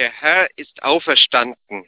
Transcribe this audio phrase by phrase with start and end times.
[0.00, 1.84] der Herr ist auferstanden.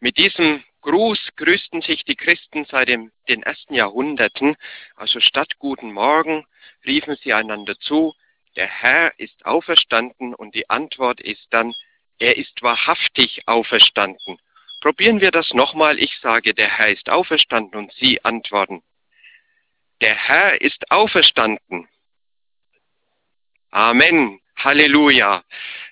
[0.00, 4.54] Mit diesem Gruß grüßten sich die Christen seit dem, den ersten Jahrhunderten.
[4.96, 6.44] Also statt Guten Morgen
[6.84, 8.14] riefen sie einander zu,
[8.56, 11.72] der Herr ist auferstanden und die Antwort ist dann,
[12.18, 14.38] er ist wahrhaftig auferstanden.
[14.82, 15.98] Probieren wir das nochmal.
[15.98, 18.82] Ich sage, der Herr ist auferstanden und Sie antworten,
[20.02, 21.88] der Herr ist auferstanden.
[23.70, 24.38] Amen.
[24.56, 25.44] Halleluja.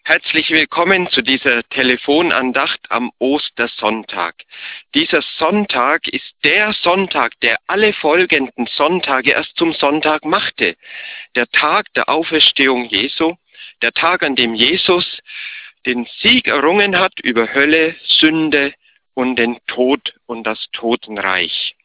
[0.06, 4.34] Herzlich willkommen zu dieser Telefonandacht am Ostersonntag.
[4.94, 10.76] Dieser Sonntag ist der Sonntag, der alle folgenden Sonntage erst zum Sonntag machte.
[11.34, 13.36] Der Tag der Auferstehung Jesu,
[13.80, 15.22] der Tag, an dem Jesus
[15.86, 18.74] den Sieg errungen hat über Hölle, Sünde
[19.14, 21.76] und den Tod und das Totenreich.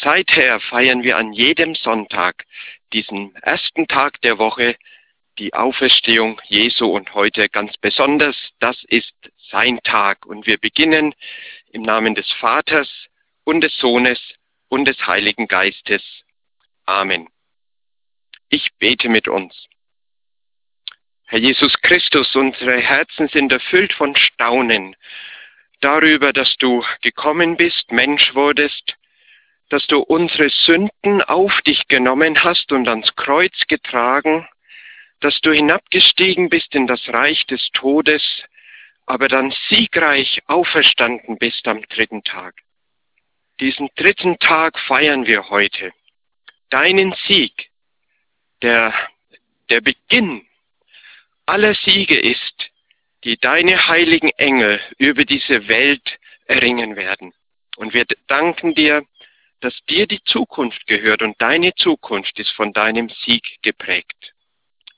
[0.00, 2.46] Seither feiern wir an jedem Sonntag,
[2.94, 4.76] diesen ersten Tag der Woche,
[5.38, 9.14] die Auferstehung Jesu und heute ganz besonders, das ist
[9.50, 10.26] sein Tag.
[10.26, 11.14] Und wir beginnen
[11.72, 12.88] im Namen des Vaters
[13.44, 14.20] und des Sohnes
[14.68, 16.02] und des Heiligen Geistes.
[16.86, 17.28] Amen.
[18.48, 19.66] Ich bete mit uns.
[21.26, 24.94] Herr Jesus Christus, unsere Herzen sind erfüllt von Staunen
[25.80, 28.94] darüber, dass du gekommen bist, Mensch wurdest,
[29.68, 34.46] dass du unsere Sünden auf dich genommen hast und ans Kreuz getragen
[35.24, 38.22] dass du hinabgestiegen bist in das Reich des Todes,
[39.06, 42.54] aber dann siegreich auferstanden bist am dritten Tag.
[43.58, 45.94] Diesen dritten Tag feiern wir heute.
[46.68, 47.70] Deinen Sieg,
[48.60, 48.92] der
[49.70, 50.46] der Beginn
[51.46, 52.70] aller Siege ist,
[53.24, 57.32] die deine heiligen Engel über diese Welt erringen werden.
[57.76, 59.06] Und wir danken dir,
[59.60, 64.33] dass dir die Zukunft gehört und deine Zukunft ist von deinem Sieg geprägt.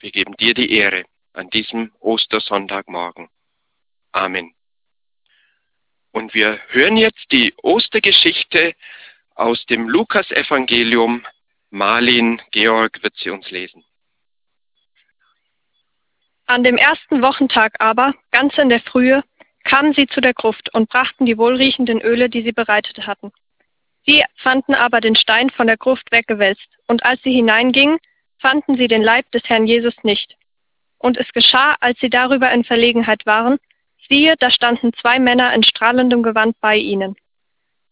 [0.07, 3.29] Wir geben dir die Ehre an diesem Ostersonntagmorgen.
[4.12, 4.55] Amen.
[6.12, 8.77] Und wir hören jetzt die Ostergeschichte
[9.34, 11.27] aus dem Lukas-Evangelium.
[11.71, 13.84] Marlin Georg wird sie uns lesen.
[16.47, 19.25] An dem ersten Wochentag aber, ganz in der Frühe,
[19.65, 23.33] kamen sie zu der Gruft und brachten die wohlriechenden Öle, die sie bereitet hatten.
[24.05, 27.99] Sie fanden aber den Stein von der Gruft weggewälzt, und als sie hineingingen,
[28.39, 30.37] fanden sie den Leib des Herrn Jesus nicht.
[30.99, 33.59] Und es geschah, als sie darüber in Verlegenheit waren,
[34.09, 37.17] siehe, da standen zwei Männer in strahlendem Gewand bei ihnen.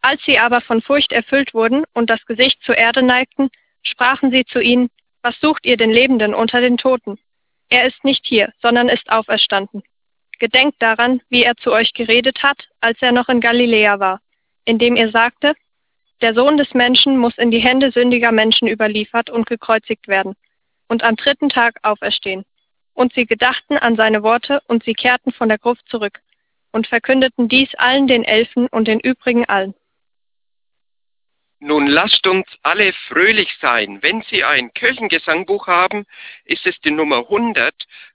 [0.00, 3.48] Als sie aber von Furcht erfüllt wurden und das Gesicht zur Erde neigten,
[3.82, 4.90] sprachen sie zu ihnen,
[5.22, 7.18] was sucht ihr den Lebenden unter den Toten?
[7.70, 9.82] Er ist nicht hier, sondern ist auferstanden.
[10.38, 14.20] Gedenkt daran, wie er zu euch geredet hat, als er noch in Galiläa war,
[14.64, 15.54] indem ihr sagte,
[16.24, 20.34] der Sohn des Menschen muss in die Hände sündiger Menschen überliefert und gekreuzigt werden
[20.88, 22.46] und am dritten Tag auferstehen.
[22.94, 26.20] Und sie gedachten an seine Worte und sie kehrten von der Gruft zurück
[26.72, 29.74] und verkündeten dies allen den Elfen und den übrigen allen.
[31.60, 33.98] Nun lasst uns alle fröhlich sein.
[34.00, 36.06] Wenn Sie ein Kirchengesangbuch haben,
[36.46, 37.74] ist es die Nummer 100,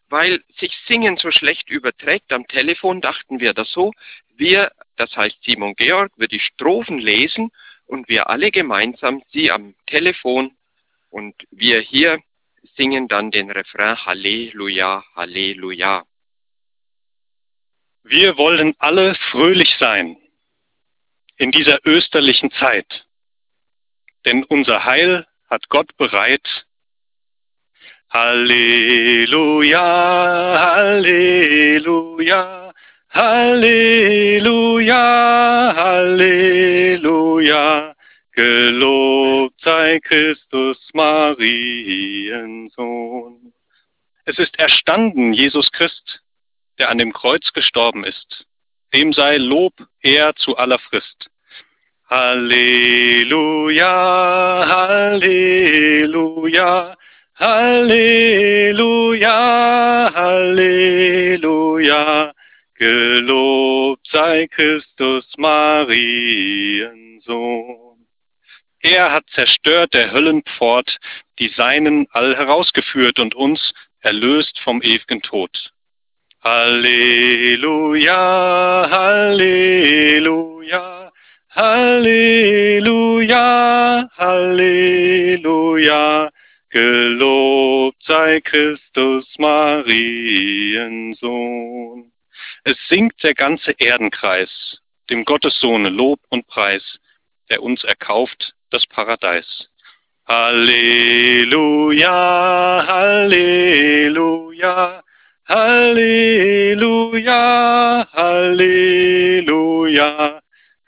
[0.09, 2.33] weil sich Singen so schlecht überträgt.
[2.33, 3.91] Am Telefon dachten wir das so.
[4.35, 7.51] Wir, das heißt Simon Georg, wird die Strophen lesen
[7.89, 10.55] und wir alle gemeinsam, Sie am Telefon
[11.09, 12.19] und wir hier
[12.77, 16.03] singen dann den Refrain Halleluja, Halleluja.
[18.03, 20.17] Wir wollen alle fröhlich sein
[21.37, 23.07] in dieser österlichen Zeit,
[24.23, 26.67] denn unser Heil hat Gott bereit.
[28.11, 29.79] Halleluja,
[30.75, 32.68] Halleluja,
[33.11, 35.03] Halleluja,
[35.75, 36.69] Halleluja.
[38.33, 41.49] Gelobt sei Christus, Mariensohn.
[44.25, 46.21] Es ist erstanden, Jesus Christ,
[46.77, 48.45] der an dem Kreuz gestorben ist.
[48.93, 51.29] Dem sei Lob, er zu aller Frist.
[52.09, 53.85] Halleluja,
[54.67, 56.15] Halleluja,
[57.39, 59.31] Halleluja,
[60.13, 61.39] Halleluja.
[62.79, 66.07] Gelobt sei Christus, Mariensohn.
[68.79, 70.97] Er hat zerstört der Höllenpfort,
[71.39, 75.73] die Seinen all herausgeführt und uns erlöst vom ewigen Tod.
[76.41, 78.15] Halleluja,
[78.89, 80.31] Halleluja,
[81.51, 82.89] Halleluja,
[84.17, 85.29] Halleluja.
[86.69, 89.99] Gelobt sei Christus, Mariensohn.
[92.69, 94.77] Es singt der ganze Erdenkreis,
[95.09, 96.99] dem Gottessohne Lob und Preis,
[97.49, 99.67] der uns erkauft das Paradies.
[100.27, 102.13] Halleluja,
[102.85, 104.21] Halleluja,
[105.47, 106.27] Halleluja,
[108.13, 109.59] Halleluja,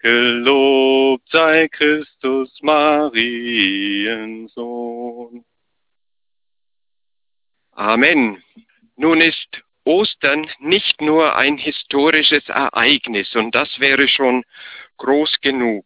[0.03, 3.15] gelobt sei Christus Mariensohn.
[7.71, 8.43] Amen.
[8.97, 14.43] Nun ist Ostern nicht nur ein historisches Ereignis und das wäre schon
[14.97, 15.85] groß genug.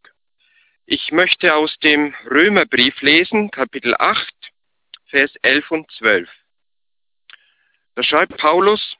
[0.85, 4.33] Ich möchte aus dem Römerbrief lesen, Kapitel 8,
[5.07, 6.29] Vers 11 und 12.
[7.95, 8.97] Da schreibt Paulus,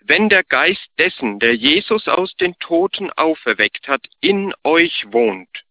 [0.00, 5.64] wenn der Geist dessen, der Jesus aus den Toten auferweckt hat, in euch wohnt,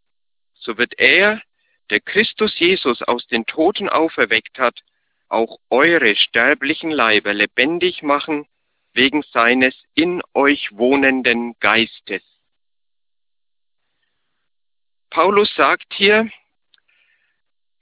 [0.54, 1.42] so wird er,
[1.90, 4.80] der Christus Jesus aus den Toten auferweckt hat,
[5.30, 8.48] auch eure sterblichen Leiber lebendig machen
[8.94, 12.24] wegen seines in euch wohnenden Geistes.
[15.10, 16.30] Paulus sagt hier,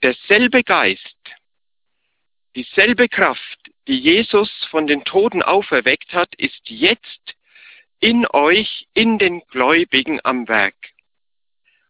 [0.03, 1.18] derselbe Geist,
[2.56, 7.36] dieselbe Kraft, die Jesus von den Toten auferweckt hat, ist jetzt
[8.00, 10.75] in euch, in den Gläubigen am Werk.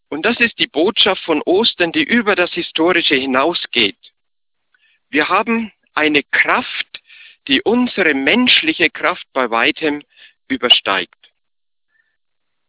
[0.10, 3.98] Und das ist die Botschaft von Ostern, die über das Historische hinausgeht.
[5.16, 7.02] Wir haben eine Kraft,
[7.48, 10.04] die unsere menschliche Kraft bei weitem
[10.50, 11.32] übersteigt.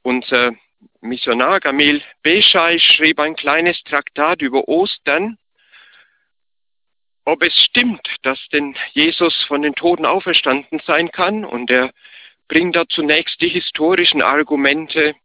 [0.02, 0.54] Unser
[1.00, 5.38] Missionar Gamil Beschai schrieb ein kleines Traktat über Ostern,
[7.24, 11.44] ob es stimmt, dass denn Jesus von den Toten auferstanden sein kann.
[11.44, 11.90] Und er
[12.46, 15.16] bringt da zunächst die historischen Argumente,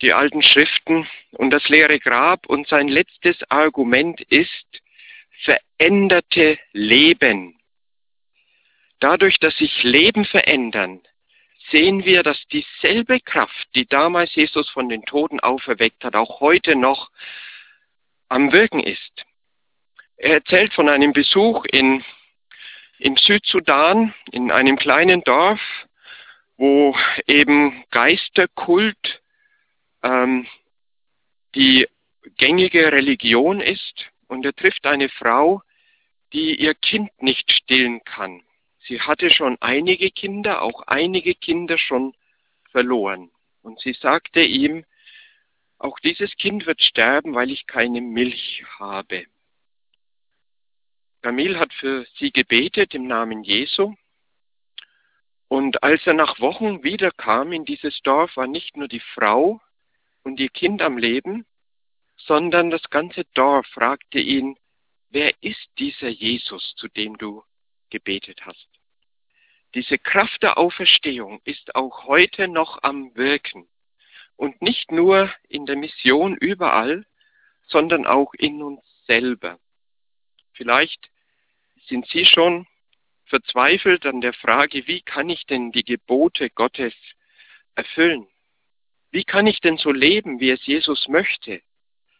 [0.00, 2.46] die alten Schriften und das leere Grab.
[2.46, 4.80] Und sein letztes Argument ist,
[5.42, 7.58] veränderte Leben.
[9.00, 11.02] Dadurch, dass sich Leben verändern,
[11.70, 16.76] sehen wir, dass dieselbe Kraft, die damals Jesus von den Toten auferweckt hat, auch heute
[16.76, 17.10] noch
[18.28, 19.24] am Wirken ist.
[20.16, 22.04] Er erzählt von einem Besuch in,
[22.98, 25.60] im Südsudan, in einem kleinen Dorf,
[26.56, 26.96] wo
[27.26, 29.22] eben Geisterkult
[30.02, 30.46] ähm,
[31.54, 31.88] die
[32.36, 35.62] gängige Religion ist und er trifft eine Frau,
[36.32, 38.42] die ihr Kind nicht stillen kann.
[38.86, 42.14] Sie hatte schon einige Kinder, auch einige Kinder schon
[42.70, 43.30] verloren.
[43.62, 44.84] Und sie sagte ihm,
[45.78, 49.26] auch dieses Kind wird sterben, weil ich keine Milch habe.
[51.22, 53.94] Kamil hat für sie gebetet im Namen Jesu.
[55.48, 59.60] Und als er nach Wochen wiederkam in dieses Dorf, war nicht nur die Frau
[60.22, 61.46] und ihr Kind am Leben,
[62.26, 64.56] sondern das ganze Dorf fragte ihn,
[65.10, 67.44] wer ist dieser Jesus, zu dem du
[67.90, 68.68] gebetet hast?
[69.74, 73.68] Diese Kraft der Auferstehung ist auch heute noch am Wirken
[74.36, 77.04] und nicht nur in der Mission überall,
[77.66, 79.58] sondern auch in uns selber.
[80.52, 81.10] Vielleicht
[81.86, 82.66] sind Sie schon
[83.26, 86.94] verzweifelt an der Frage, wie kann ich denn die Gebote Gottes
[87.74, 88.28] erfüllen?
[89.10, 91.62] Wie kann ich denn so leben, wie es Jesus möchte?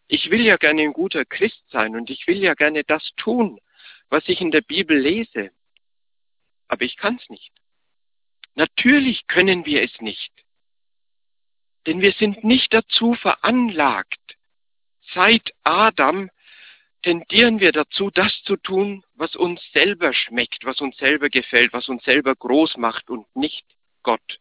[0.06, 3.59] Ich will ja gerne ein guter Christ sein und ich will ja gerne das tun,
[4.11, 5.51] was ich in der Bibel lese.
[6.69, 7.53] Aber ich kann es nicht.
[8.55, 10.33] Natürlich können wir es nicht.
[11.87, 14.37] Denn wir sind nicht dazu veranlagt.
[15.12, 16.31] Seit Adam
[17.03, 21.89] tendieren wir dazu, das zu tun, was uns selber schmeckt, was uns selber gefällt, was
[21.89, 23.67] uns selber groß macht und nicht
[24.03, 24.41] Gott.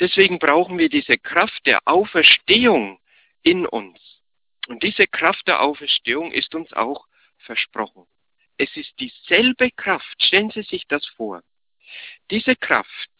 [0.00, 2.98] Deswegen brauchen wir diese Kraft der Auferstehung
[3.42, 3.98] in uns.
[4.68, 7.06] Und diese Kraft der Auferstehung ist uns auch
[7.38, 8.06] versprochen.
[8.56, 11.42] Es ist dieselbe Kraft, stellen Sie sich das vor.
[12.30, 13.10] Diese Kraft,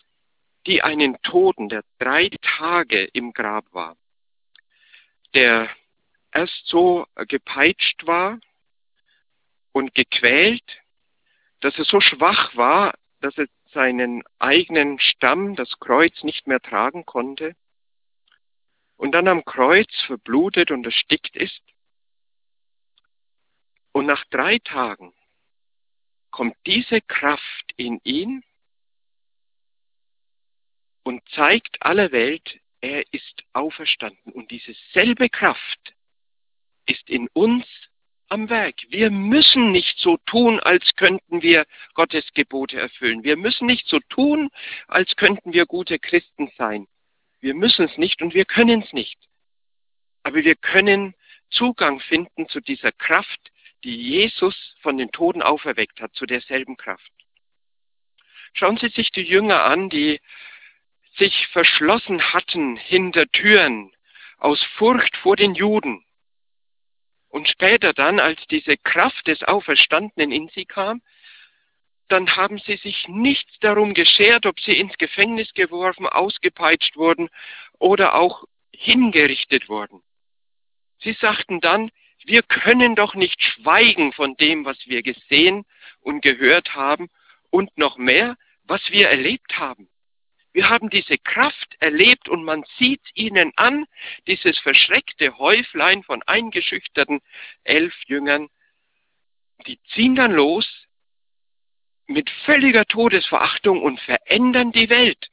[0.66, 3.96] die einen Toten, der drei Tage im Grab war,
[5.34, 5.68] der
[6.32, 8.38] erst so gepeitscht war
[9.72, 10.64] und gequält,
[11.60, 17.04] dass er so schwach war, dass er seinen eigenen Stamm, das Kreuz, nicht mehr tragen
[17.04, 17.56] konnte
[19.02, 21.60] und dann am Kreuz verblutet und erstickt ist.
[23.90, 25.12] Und nach drei Tagen
[26.30, 28.44] kommt diese Kraft in ihn
[31.02, 34.32] und zeigt aller Welt, er ist auferstanden.
[34.32, 35.94] Und diese selbe Kraft
[36.86, 37.66] ist in uns
[38.28, 38.76] am Werk.
[38.88, 43.24] Wir müssen nicht so tun, als könnten wir Gottes Gebote erfüllen.
[43.24, 44.48] Wir müssen nicht so tun,
[44.86, 46.86] als könnten wir gute Christen sein.
[47.42, 49.18] Wir müssen es nicht und wir können es nicht.
[50.22, 51.14] Aber wir können
[51.50, 53.50] Zugang finden zu dieser Kraft,
[53.84, 57.12] die Jesus von den Toten auferweckt hat, zu derselben Kraft.
[58.54, 60.20] Schauen Sie sich die Jünger an, die
[61.16, 63.92] sich verschlossen hatten hinter Türen
[64.38, 66.04] aus Furcht vor den Juden.
[67.28, 71.02] Und später dann, als diese Kraft des Auferstandenen in sie kam,
[72.12, 77.30] dann haben sie sich nichts darum geschert, ob sie ins Gefängnis geworfen, ausgepeitscht wurden
[77.78, 80.02] oder auch hingerichtet wurden.
[81.00, 81.90] Sie sagten dann,
[82.24, 85.64] wir können doch nicht schweigen von dem, was wir gesehen
[86.00, 87.08] und gehört haben
[87.50, 89.88] und noch mehr, was wir erlebt haben.
[90.52, 93.86] Wir haben diese Kraft erlebt und man sieht ihnen an,
[94.26, 97.20] dieses verschreckte Häuflein von eingeschüchterten
[97.64, 98.48] elf Jüngern,
[99.66, 100.66] die ziehen dann los
[102.06, 105.28] mit völliger Todesverachtung und verändern die Welt,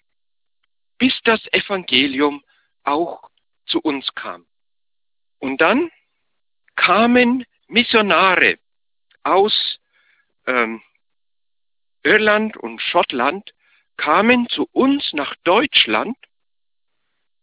[0.98, 2.44] bis das Evangelium
[2.84, 3.30] auch
[3.66, 4.46] zu uns kam.
[5.40, 5.92] Und dann
[6.76, 8.58] kamen Missionare
[9.24, 9.80] aus
[10.48, 10.82] ähm,
[12.04, 13.54] Irland und Schottland
[13.98, 16.16] kamen zu uns nach Deutschland,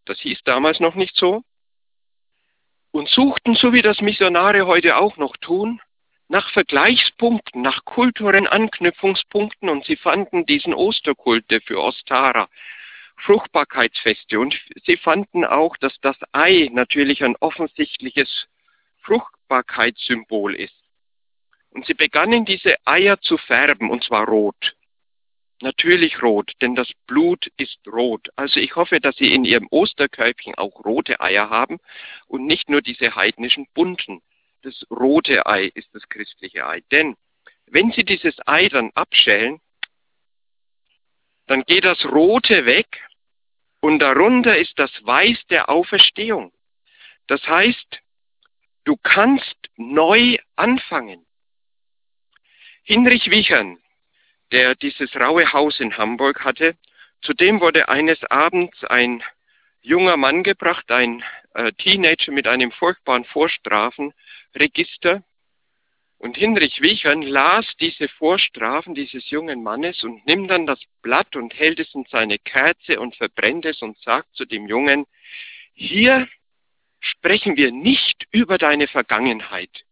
[0.06, 1.45] das hieß damals noch nicht so,
[2.92, 5.80] und suchten, so wie das Missionare heute auch noch tun,
[6.28, 12.49] nach Vergleichspunkten, nach kulturellen Anknüpfungspunkten und sie fanden diesen Osterkulte für Ostara,
[13.18, 18.49] Fruchtbarkeitsfeste und sie fanden auch, dass das Ei natürlich ein offensichtliches
[19.02, 20.75] Fruchtbarkeitssymbol ist.
[21.71, 24.75] Und sie begannen diese Eier zu färben, und zwar rot.
[25.62, 28.28] Natürlich rot, denn das Blut ist rot.
[28.37, 31.78] Also ich hoffe, dass Sie in Ihrem Osterkörbchen auch rote Eier haben
[32.26, 34.21] und nicht nur diese heidnischen bunten.
[34.66, 36.80] Das rote Ei ist das christliche Ei.
[36.90, 37.16] Denn
[37.66, 39.61] wenn Sie dieses Ei dann abschälen,
[41.46, 43.00] dann geht das Rote weg
[43.78, 46.52] und darunter ist das Weiß der Auferstehung.
[47.28, 48.00] Das heißt,
[48.82, 51.25] du kannst neu anfangen.
[52.82, 53.78] Hinrich Wichern,
[54.50, 56.76] der dieses raue Haus in Hamburg hatte,
[57.23, 59.23] zu dem wurde eines Abends ein
[59.80, 61.23] junger Mann gebracht, ein
[61.54, 63.25] äh, Teenager mit einem furchtbaren
[64.56, 65.22] Vorstrafenregister.
[66.18, 71.52] Und Hinrich Wichern las diese Vorstrafen dieses jungen Mannes und nimmt dann das Blatt und
[71.54, 75.04] hält es in seine Kerze und verbrennt es und sagt zu dem Jungen,
[75.75, 76.26] hier
[77.00, 79.84] sprechen wir nicht über deine Vergangenheit.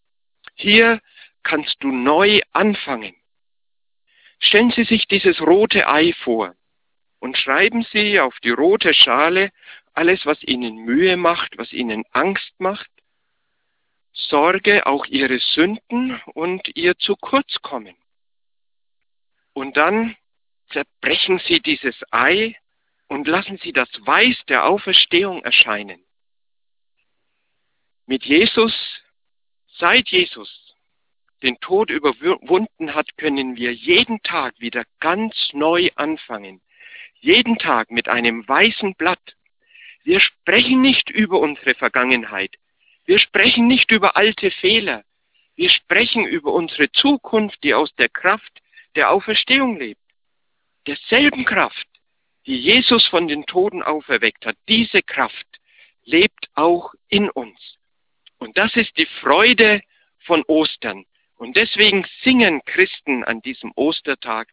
[0.55, 1.01] Hier
[1.43, 3.15] kannst du neu anfangen.
[4.41, 6.55] Stellen Sie sich dieses rote Ei vor
[7.21, 9.51] und schreiben Sie auf die rote Schale
[9.93, 12.89] alles, was Ihnen Mühe macht, was Ihnen Angst macht,
[14.15, 17.97] Sorge, auch Ihre Sünden und Ihr zu kurz kommen.
[19.53, 20.17] Und dann
[20.71, 22.57] zerbrechen Sie dieses Ei
[23.09, 26.01] und lassen Sie das Weiß der Auferstehung erscheinen.
[28.07, 28.75] Mit Jesus,
[29.79, 30.75] seit Jesus
[31.43, 36.63] den Tod überwunden hat, können wir jeden Tag wieder ganz neu anfangen.
[37.21, 39.37] Jeden Tag mit einem weißen Blatt.
[40.05, 42.57] Wir sprechen nicht über unsere Vergangenheit.
[43.05, 45.05] Wir sprechen nicht über alte Fehler.
[45.57, 48.61] Wir sprechen über unsere Zukunft, die aus der Kraft
[48.97, 50.01] der Auferstehung lebt.
[50.87, 51.87] Derselben Kraft,
[52.47, 55.47] die Jesus von den Toten auferweckt hat, diese Kraft
[56.05, 57.59] lebt auch in uns.
[58.39, 59.83] Und das ist die Freude
[60.21, 61.05] von Ostern.
[61.37, 64.49] Und deswegen singen Christen an diesem Ostertag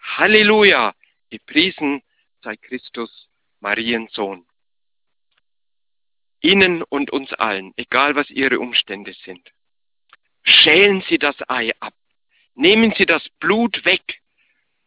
[0.00, 0.94] Halleluja,
[1.30, 2.02] gepriesen
[2.42, 3.28] sei Christus,
[3.60, 4.46] Mariensohn.
[6.40, 9.52] Ihnen und uns allen, egal was Ihre Umstände sind,
[10.42, 11.94] schälen Sie das Ei ab,
[12.54, 14.20] nehmen Sie das Blut weg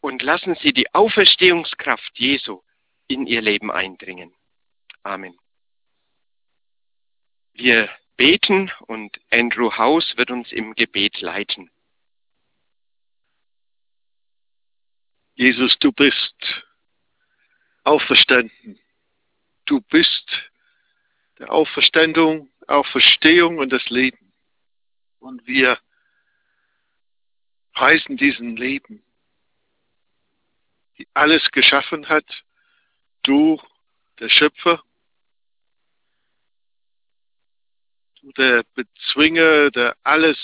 [0.02, 2.62] und lassen Sie die Auferstehungskraft Jesu
[3.08, 4.34] in Ihr Leben eindringen.
[5.04, 5.38] Amen.
[7.54, 11.72] Wir beten und Andrew House wird uns im Gebet leiten.
[15.36, 16.66] Jesus, du bist
[17.86, 18.78] auferstanden.
[19.66, 20.30] Du bist
[21.40, 24.32] der Auferstandung, Auferstehung und das Leben.
[25.20, 25.80] Und wir
[27.74, 29.04] preisen diesen Leben,
[30.98, 32.26] die alles geschaffen hat.
[33.24, 33.62] Du,
[34.20, 34.84] der Schöpfer,
[38.38, 40.38] der Bezwinger, der alles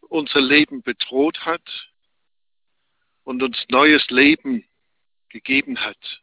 [0.00, 1.62] unser Leben bedroht hat
[3.24, 4.64] und uns neues Leben
[5.28, 6.22] gegeben hat.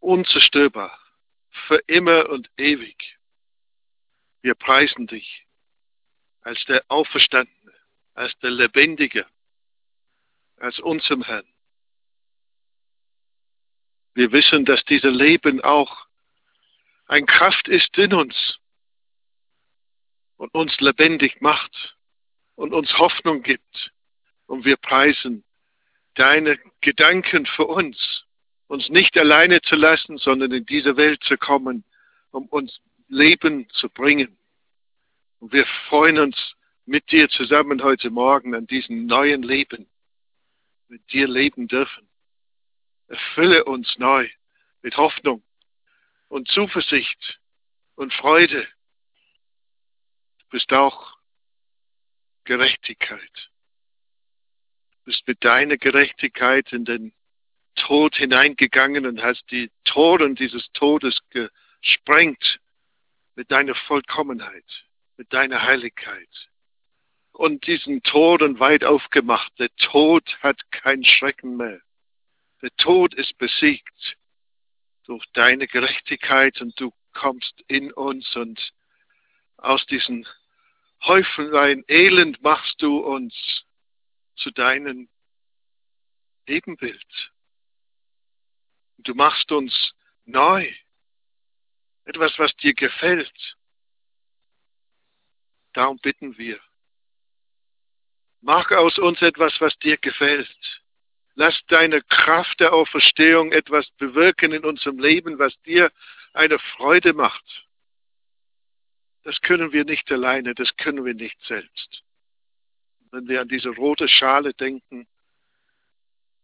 [0.00, 0.98] Unzerstörbar,
[1.66, 3.18] für immer und ewig.
[4.42, 5.46] Wir preisen dich
[6.42, 7.74] als der Auferstandene,
[8.14, 9.26] als der Lebendige,
[10.58, 11.46] als unserem Herrn.
[14.14, 16.06] Wir wissen, dass dieser Leben auch
[17.06, 18.58] ein Kraft ist in uns,
[20.36, 21.96] und uns lebendig macht
[22.54, 23.92] und uns Hoffnung gibt.
[24.46, 25.44] Und wir preisen
[26.14, 28.24] deine Gedanken für uns,
[28.68, 31.84] uns nicht alleine zu lassen, sondern in diese Welt zu kommen,
[32.30, 34.36] um uns Leben zu bringen.
[35.38, 36.54] Und wir freuen uns
[36.84, 39.88] mit dir zusammen heute Morgen an diesem neuen Leben,
[40.88, 42.08] mit dir leben dürfen.
[43.08, 44.28] Erfülle uns neu
[44.82, 45.42] mit Hoffnung
[46.28, 47.40] und Zuversicht
[47.94, 48.66] und Freude.
[50.38, 51.16] Du bist auch
[52.44, 53.50] Gerechtigkeit.
[54.90, 57.12] Du bist mit deiner Gerechtigkeit in den
[57.76, 62.60] Tod hineingegangen und hast die Toren dieses Todes gesprengt
[63.36, 64.64] mit deiner Vollkommenheit,
[65.16, 66.28] mit deiner Heiligkeit.
[67.32, 69.52] Und diesen Toren weit aufgemacht.
[69.58, 71.80] Der Tod hat kein Schrecken mehr.
[72.62, 74.16] Der Tod ist besiegt
[75.04, 78.72] durch deine Gerechtigkeit und du kommst in uns und
[79.58, 80.26] aus diesen
[81.04, 83.34] Häufelein Elend machst du uns
[84.36, 85.08] zu deinem
[86.46, 87.32] Ebenbild.
[88.98, 89.92] Du machst uns
[90.24, 90.72] neu.
[92.04, 93.56] Etwas, was dir gefällt.
[95.72, 96.60] Darum bitten wir.
[98.40, 100.82] Mach aus uns etwas, was dir gefällt.
[101.34, 105.92] Lass deine Kraft der Auferstehung etwas bewirken in unserem Leben, was dir
[106.32, 107.66] eine Freude macht.
[109.24, 112.04] Das können wir nicht alleine, das können wir nicht selbst.
[113.10, 115.08] Wenn wir an diese rote Schale denken,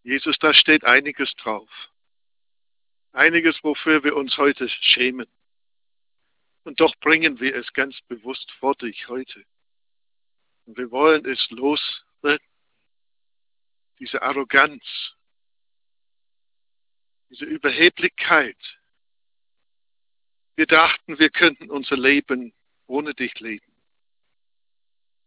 [0.03, 1.71] Jesus, da steht einiges drauf.
[3.13, 5.27] Einiges, wofür wir uns heute schämen.
[6.65, 9.45] Und doch bringen wir es ganz bewusst vor dich heute.
[10.67, 12.47] Und wir wollen es loswerden.
[13.99, 14.83] Diese Arroganz,
[17.31, 18.59] diese Überheblichkeit.
[20.57, 22.53] Wir dachten, wir könnten unser Leben
[22.87, 23.73] ohne dich leben.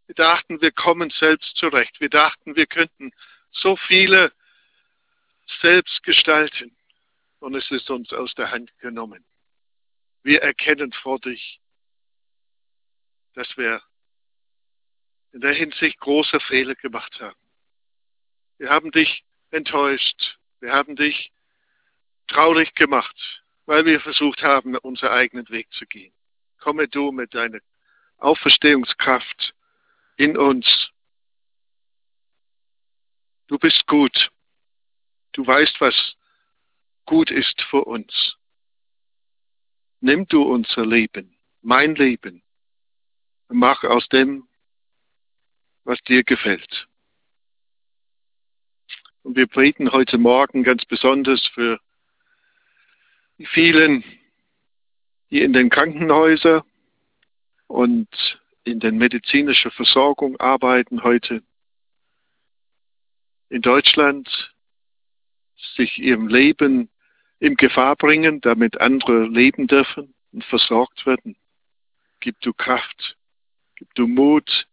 [0.06, 2.00] Wir dachten, wir kommen selbst zurecht.
[2.00, 3.12] Wir dachten, wir könnten
[3.50, 4.32] so viele
[5.60, 6.76] selbst gestalten.
[7.40, 9.24] Und es ist uns aus der Hand genommen.
[10.22, 11.60] Wir erkennen vor dich,
[13.34, 13.82] dass wir
[15.32, 17.38] in der Hinsicht große Fehler gemacht haben.
[18.58, 20.38] Wir haben dich enttäuscht.
[20.60, 21.30] Wir haben dich
[22.26, 23.16] traurig gemacht,
[23.66, 26.12] weil wir versucht haben, unseren eigenen Weg zu gehen.
[26.58, 27.60] Komme du mit deiner
[28.18, 29.54] Auferstehungskraft
[30.16, 30.90] in uns.
[33.46, 34.30] Du bist gut.
[35.32, 36.16] Du weißt, was
[37.06, 38.36] gut ist für uns.
[40.00, 42.42] Nimm du unser Leben, mein Leben,
[43.48, 44.46] und mach aus dem,
[45.84, 46.86] was dir gefällt.
[49.22, 51.80] Und wir beten heute Morgen ganz besonders für
[53.38, 54.04] die vielen,
[55.30, 56.62] die in den Krankenhäusern
[57.66, 58.08] und
[58.64, 61.42] in der medizinischen Versorgung arbeiten heute
[63.48, 64.54] in Deutschland,
[65.76, 66.88] sich ihrem Leben
[67.38, 71.36] in Gefahr bringen, damit andere leben dürfen und versorgt werden.
[72.20, 73.16] Gib du Kraft,
[73.76, 74.66] gib du Mut,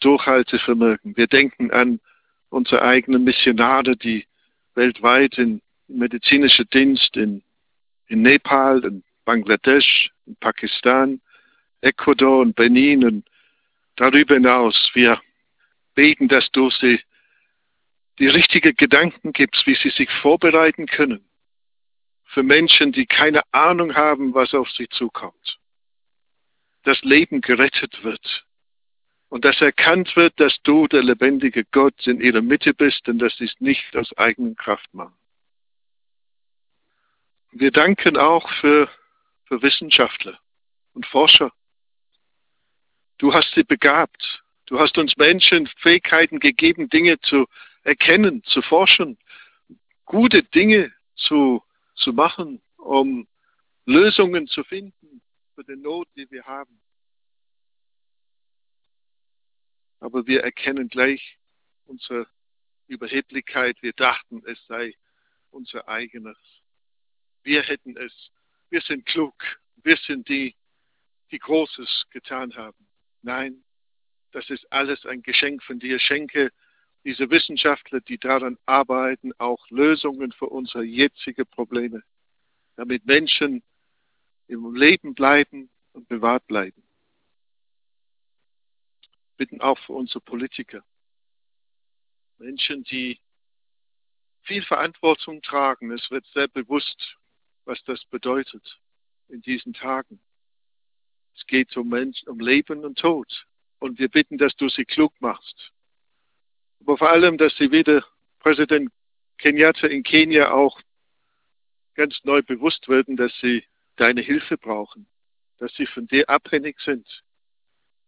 [0.00, 1.16] Durchhaltevermögen.
[1.16, 2.00] Wir denken an
[2.50, 4.26] unsere eigenen Missionare, die
[4.74, 7.42] weltweit in medizinischer Dienst in,
[8.08, 11.20] in Nepal, in Bangladesch, in Pakistan,
[11.80, 13.28] Ecuador und Benin und
[13.96, 14.90] darüber hinaus.
[14.94, 15.20] Wir
[15.94, 17.00] beten, dass du sie
[18.18, 21.29] die richtigen Gedanken gibst, wie sie sich vorbereiten können
[22.32, 25.58] für Menschen, die keine Ahnung haben, was auf sie zukommt.
[26.84, 28.44] Das Leben gerettet wird
[29.28, 33.36] und dass erkannt wird, dass du der lebendige Gott in ihrer Mitte bist und dass
[33.36, 35.16] sie es nicht aus eigenen Kraft machen.
[37.52, 38.88] Wir danken auch für,
[39.46, 40.38] für Wissenschaftler
[40.94, 41.52] und Forscher,
[43.20, 44.42] Du hast sie begabt.
[44.64, 47.46] Du hast uns Menschen Fähigkeiten gegeben, Dinge zu
[47.82, 49.18] erkennen, zu forschen,
[50.06, 51.62] gute Dinge zu,
[52.00, 53.28] zu machen, um
[53.84, 55.22] Lösungen zu finden
[55.54, 56.80] für die Not, die wir haben.
[60.00, 61.38] Aber wir erkennen gleich
[61.84, 62.26] unsere
[62.86, 63.80] Überheblichkeit.
[63.82, 64.94] Wir dachten, es sei
[65.50, 66.38] unser eigenes.
[67.42, 68.30] Wir hätten es.
[68.70, 69.34] Wir sind klug.
[69.82, 70.54] Wir sind die,
[71.30, 72.86] die Großes getan haben.
[73.22, 73.62] Nein,
[74.32, 75.98] das ist alles ein Geschenk von dir.
[75.98, 76.52] Schenke
[77.04, 82.02] diese Wissenschaftler, die daran arbeiten, auch Lösungen für unsere jetzigen Probleme,
[82.76, 83.62] damit Menschen
[84.48, 86.82] im Leben bleiben und bewahrt bleiben.
[89.36, 90.84] Bitten auch für unsere Politiker.
[92.38, 93.18] Menschen, die
[94.42, 95.92] viel Verantwortung tragen.
[95.92, 97.16] Es wird sehr bewusst,
[97.64, 98.78] was das bedeutet
[99.28, 100.20] in diesen Tagen.
[101.36, 103.46] Es geht um, Mensch, um Leben und Tod.
[103.78, 105.72] Und wir bitten, dass du sie klug machst.
[106.80, 108.04] Aber vor allem, dass sie wieder
[108.40, 108.90] Präsident
[109.38, 110.80] Kenyatta in Kenia auch
[111.94, 113.64] ganz neu bewusst werden, dass sie
[113.96, 115.06] deine Hilfe brauchen,
[115.58, 117.06] dass sie von dir abhängig sind,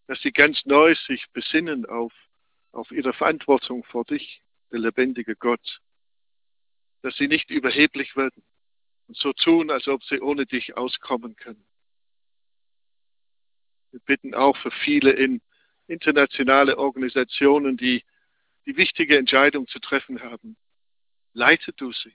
[0.07, 2.13] dass sie ganz neu sich besinnen auf,
[2.73, 5.81] auf ihre Verantwortung vor dich, der lebendige Gott,
[7.03, 8.43] dass sie nicht überheblich werden
[9.09, 11.65] und so tun, als ob sie ohne dich auskommen können.
[13.91, 15.43] Wir bitten auch für viele in
[15.87, 18.03] internationale Organisationen, die
[18.67, 20.57] die wichtige Entscheidung zu treffen haben.
[21.33, 22.15] Leite du sie.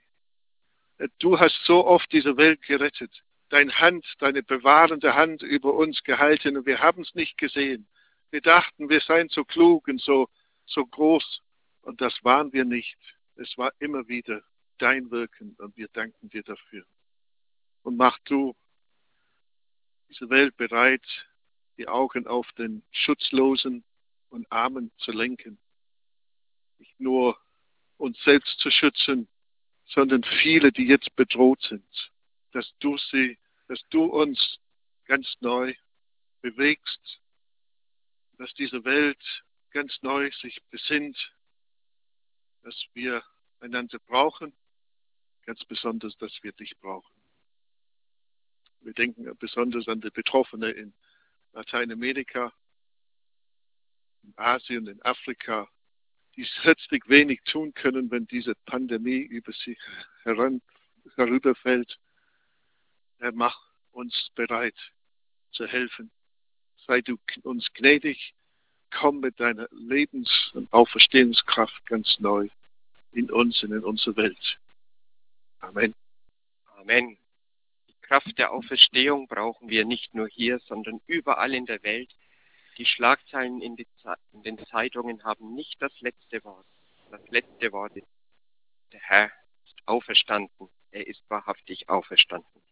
[1.18, 3.22] Du hast so oft diese Welt gerettet.
[3.50, 7.88] Deine Hand, deine bewahrende Hand über uns gehalten und wir haben es nicht gesehen.
[8.30, 10.28] Wir dachten, wir seien so klug und so,
[10.66, 11.42] so groß
[11.82, 12.98] und das waren wir nicht.
[13.36, 14.42] Es war immer wieder
[14.78, 16.84] dein Wirken und wir danken dir dafür.
[17.82, 18.54] Und mach du
[20.08, 21.04] diese Welt bereit,
[21.78, 23.84] die Augen auf den Schutzlosen
[24.30, 25.58] und Armen zu lenken.
[26.78, 27.38] Nicht nur
[27.96, 29.28] uns selbst zu schützen,
[29.86, 32.12] sondern viele, die jetzt bedroht sind,
[32.52, 33.38] dass du sie,
[33.68, 34.58] dass du uns
[35.06, 35.74] ganz neu
[36.40, 37.20] bewegst,
[38.36, 39.22] dass diese Welt
[39.70, 41.16] ganz neu sich besinnt,
[42.62, 43.22] dass wir
[43.60, 44.52] einander brauchen,
[45.44, 47.14] ganz besonders, dass wir dich brauchen.
[48.80, 50.94] Wir denken besonders an die Betroffenen in
[51.52, 52.52] Lateinamerika,
[54.22, 55.68] in Asien, in Afrika,
[56.38, 59.76] die herzlich wenig tun können, wenn diese Pandemie über sie
[60.22, 60.62] heran,
[61.16, 61.98] herüberfällt.
[63.18, 64.76] Er macht uns bereit
[65.50, 66.12] zu helfen.
[66.86, 68.34] Sei du uns gnädig,
[68.92, 72.48] komm mit deiner Lebens- und Auferstehungskraft ganz neu
[73.10, 74.58] in uns und in unsere Welt.
[75.58, 75.92] Amen.
[76.76, 77.18] Amen.
[78.02, 82.14] Kraft der Auferstehung brauchen wir nicht nur hier, sondern überall in der Welt.
[82.78, 83.76] Die Schlagzeilen in,
[84.32, 86.66] in den Zeitungen haben nicht das letzte Wort.
[87.10, 88.06] Das letzte Wort ist,
[88.92, 89.30] der Herr
[89.66, 90.68] ist auferstanden.
[90.92, 92.62] Er ist wahrhaftig auferstanden.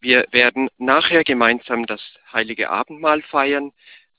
[0.00, 2.00] Wir werden nachher gemeinsam das
[2.32, 3.72] heilige Abendmahl feiern.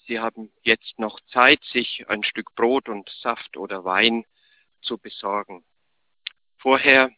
[0.08, 4.26] Sie haben jetzt noch Zeit, sich ein Stück Brot und Saft oder Wein
[4.82, 5.66] zu besorgen.
[6.58, 7.12] Vorher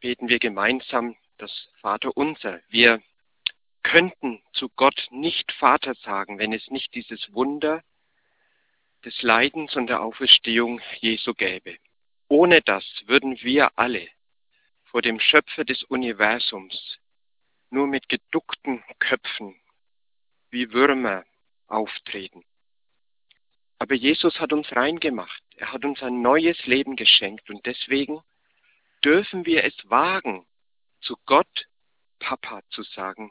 [0.00, 2.60] beten wir gemeinsam das Vaterunser.
[2.68, 3.02] Wir
[3.86, 7.84] könnten zu Gott nicht Vater sagen, wenn es nicht dieses Wunder
[9.04, 11.76] des Leidens und der Auferstehung Jesu gäbe.
[12.26, 14.08] Ohne das würden wir alle
[14.86, 16.98] vor dem Schöpfer des Universums
[17.70, 19.54] nur mit geduckten Köpfen
[20.50, 21.24] wie Würmer
[21.68, 22.44] auftreten.
[23.78, 25.44] Aber Jesus hat uns rein gemacht.
[25.58, 28.20] Er hat uns ein neues Leben geschenkt und deswegen
[29.04, 30.44] dürfen wir es wagen,
[31.02, 31.68] zu Gott
[32.18, 33.30] Papa zu sagen,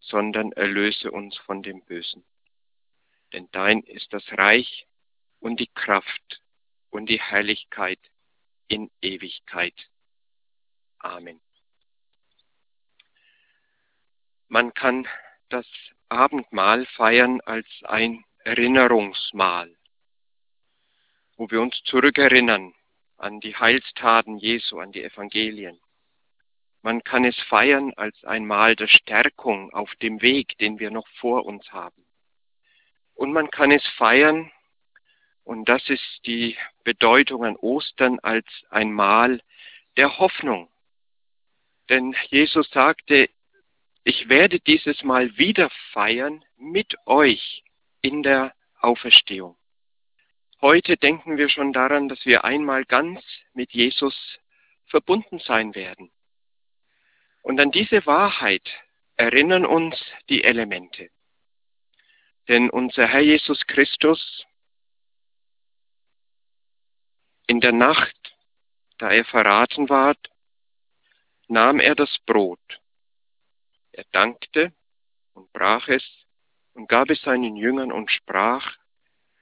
[0.00, 2.24] sondern erlöse uns von dem Bösen.
[3.32, 4.86] Denn dein ist das Reich
[5.38, 6.42] und die Kraft
[6.90, 8.00] und die Herrlichkeit
[8.66, 9.74] in Ewigkeit.
[10.98, 11.40] Amen.
[14.48, 15.06] Man kann
[15.48, 15.66] das
[16.08, 19.76] Abendmahl feiern als ein Erinnerungsmahl,
[21.36, 22.74] wo wir uns zurückerinnern
[23.16, 25.80] an die Heilstaten Jesu, an die Evangelien.
[26.82, 31.06] Man kann es feiern als ein Mal der Stärkung auf dem Weg, den wir noch
[31.18, 32.06] vor uns haben.
[33.14, 34.50] Und man kann es feiern,
[35.44, 39.42] und das ist die Bedeutung an Ostern, als ein Mal
[39.96, 40.70] der Hoffnung.
[41.90, 43.28] Denn Jesus sagte,
[44.04, 47.62] ich werde dieses Mal wieder feiern mit euch
[48.00, 49.56] in der Auferstehung.
[50.62, 54.38] Heute denken wir schon daran, dass wir einmal ganz mit Jesus
[54.86, 56.10] verbunden sein werden.
[57.42, 58.68] Und an diese Wahrheit
[59.16, 59.96] erinnern uns
[60.28, 61.10] die Elemente.
[62.48, 64.44] Denn unser Herr Jesus Christus
[67.46, 68.36] in der Nacht,
[68.98, 70.30] da er verraten ward,
[71.48, 72.80] nahm er das Brot.
[73.92, 74.72] Er dankte
[75.34, 76.04] und brach es
[76.74, 78.76] und gab es seinen Jüngern und sprach,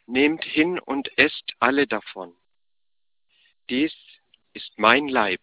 [0.06, 2.34] Nehmt hin und esst alle davon.
[3.68, 3.94] Dies
[4.54, 5.42] ist mein Leib,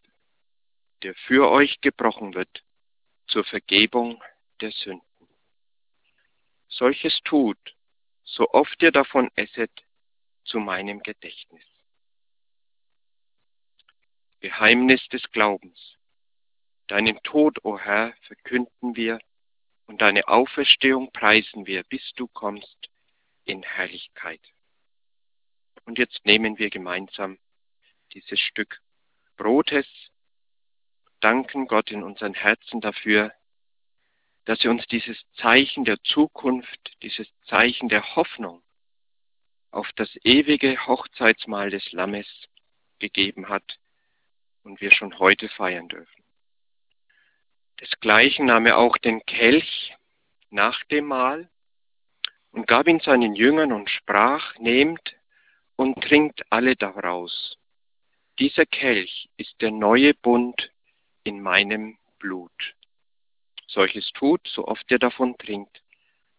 [1.03, 2.63] der für euch gebrochen wird,
[3.27, 4.23] zur Vergebung
[4.61, 5.03] der Sünden.
[6.67, 7.57] Solches tut,
[8.23, 9.71] so oft ihr davon esset,
[10.43, 11.63] zu meinem Gedächtnis.
[14.41, 15.97] Geheimnis des Glaubens.
[16.87, 19.19] Deinen Tod, o oh Herr, verkünden wir
[19.87, 22.89] und deine Auferstehung preisen wir, bis du kommst
[23.45, 24.41] in Herrlichkeit.
[25.85, 27.39] Und jetzt nehmen wir gemeinsam
[28.13, 28.81] dieses Stück
[29.37, 29.87] Brotes,
[31.19, 33.33] danken Gott in unseren Herzen dafür,
[34.45, 38.61] dass er uns dieses Zeichen der Zukunft, dieses Zeichen der Hoffnung
[39.71, 42.27] auf das ewige Hochzeitsmahl des Lammes
[42.99, 43.79] gegeben hat
[44.63, 46.23] und wir schon heute feiern dürfen.
[47.81, 49.93] Desgleichen nahm er auch den Kelch
[50.49, 51.49] nach dem Mahl
[52.51, 55.15] und gab ihn seinen Jüngern und sprach, nehmt
[55.75, 57.57] und trinkt alle daraus.
[58.39, 60.71] Dieser Kelch ist der neue Bund
[61.25, 62.75] in meinem Blut.
[63.67, 65.81] Solches tut, so oft ihr davon trinkt,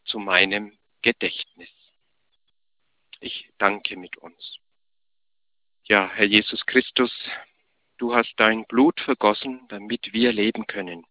[0.04, 0.72] zu meinem
[1.02, 1.68] Gedächtnis.
[3.20, 4.58] Ich danke mit uns.
[5.84, 7.12] Ja, Herr Jesus Christus,
[7.98, 11.04] du hast dein Blut vergossen, damit wir leben können.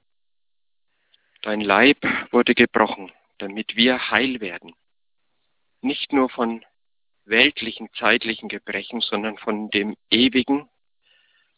[1.41, 1.97] Dein Leib
[2.31, 4.73] wurde gebrochen, damit wir heil werden.
[5.81, 6.65] Nicht nur von
[7.25, 10.69] weltlichen, zeitlichen Gebrechen, sondern von dem ewigen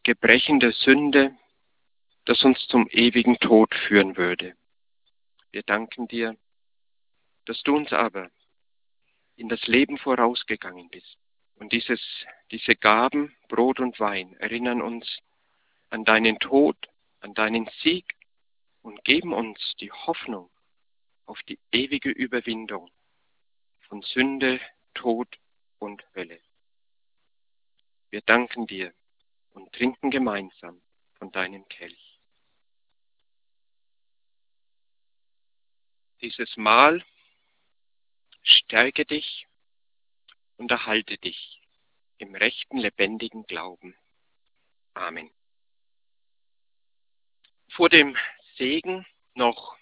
[0.04, 1.36] Gebrechen der Sünde,
[2.28, 4.54] das uns zum ewigen Tod führen würde.
[5.52, 6.36] Wir danken dir,
[7.46, 8.30] dass du uns aber
[9.38, 11.18] in das Leben vorausgegangen bist.
[11.56, 12.02] Und dieses,
[12.52, 15.20] diese Gaben, Brot und Wein, erinnern uns
[15.90, 16.76] an deinen Tod,
[17.22, 18.14] an deinen Sieg
[18.82, 20.50] und geben uns die Hoffnung
[21.28, 22.92] auf die ewige Überwindung
[23.88, 24.60] von Sünde,
[24.94, 25.30] Tod
[25.80, 26.42] und Hölle.
[28.10, 28.94] Wir danken dir
[29.52, 30.82] und trinken gemeinsam
[31.14, 32.07] von deinem Kelch.
[36.22, 37.06] Dieses Mahl
[38.44, 39.48] stärke dich
[40.58, 41.62] und erhalte dich
[42.18, 43.96] im rechten, lebendigen Glauben.
[44.94, 45.30] Amen.
[47.70, 48.18] Vor dem
[48.56, 49.78] Segen noch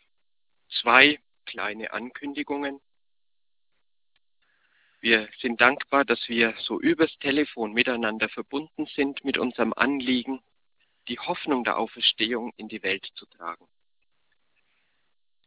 [0.82, 2.82] zwei kleine Ankündigungen.
[5.00, 10.44] Wir sind dankbar, dass wir so übers Telefon miteinander verbunden sind mit unserem Anliegen,
[11.08, 13.68] die Hoffnung der Auferstehung in die Welt zu tragen.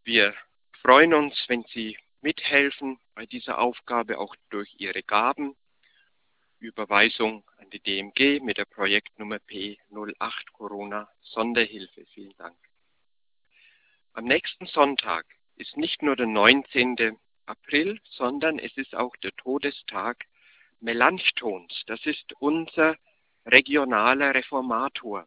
[0.04, 0.34] Wir
[0.82, 5.56] freuen uns, wenn Sie mithelfen bei dieser Aufgabe auch durch Ihre Gaben.
[6.60, 12.04] Überweisung an die DMG mit der Projektnummer P08 Corona Sonderhilfe.
[12.14, 12.56] Vielen Dank.
[14.12, 17.16] Am nächsten Sonntag ist nicht nur der 19.
[17.46, 20.26] April, sondern es ist auch der Todestag
[20.80, 21.84] Melanchthons.
[21.86, 22.96] Das ist unser
[23.46, 25.26] regionaler Reformator.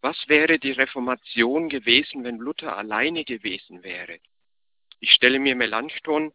[0.00, 4.20] Was wäre die Reformation gewesen, wenn Luther alleine gewesen wäre?
[5.00, 6.32] Ich stelle mir Melanchthon,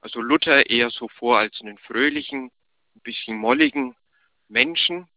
[0.00, 2.50] also Luther, eher so vor als einen fröhlichen,
[2.94, 3.96] ein bisschen molligen
[4.48, 5.08] Menschen.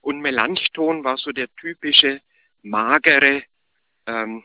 [0.00, 2.20] Und Melanchthon war so der typische,
[2.62, 3.44] magere,
[4.06, 4.44] ähm,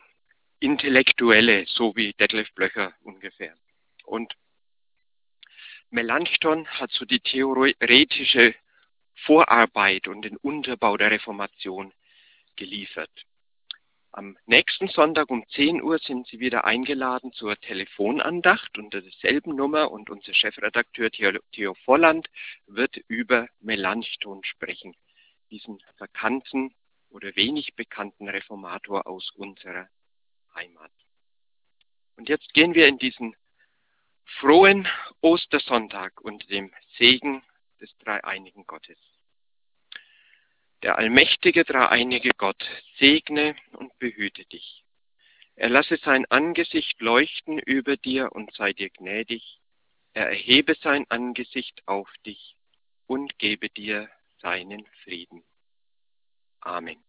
[0.60, 3.54] Intellektuelle, so wie Detlef Blöcher ungefähr.
[4.04, 4.36] Und
[5.88, 8.54] Melanchthon hat so die theoretische
[9.24, 11.92] Vorarbeit und den Unterbau der Reformation
[12.60, 13.10] geliefert.
[14.12, 19.90] Am nächsten Sonntag um 10 Uhr sind Sie wieder eingeladen zur Telefonandacht unter derselben Nummer
[19.90, 22.28] und unser Chefredakteur Theo Volland
[22.66, 24.94] wird über Melanchthon sprechen,
[25.50, 26.74] diesen bekannten
[27.08, 29.88] oder wenig bekannten Reformator aus unserer
[30.54, 30.92] Heimat.
[32.16, 33.34] Und jetzt gehen wir in diesen
[34.38, 34.86] frohen
[35.22, 37.42] Ostersonntag unter dem Segen
[37.80, 38.98] des dreieinigen Gottes.
[40.82, 42.64] Der allmächtige dreieinige Gott
[42.98, 44.84] segne und behüte dich.
[45.56, 49.60] Er lasse sein Angesicht leuchten über dir und sei dir gnädig.
[50.14, 52.56] Er erhebe sein Angesicht auf dich
[53.06, 54.08] und gebe dir
[54.40, 55.44] seinen Frieden.
[56.60, 57.02] Amen.